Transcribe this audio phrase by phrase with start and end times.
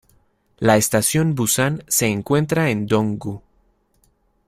[0.57, 3.43] La Estación Busan se encuentra en Dong-gu.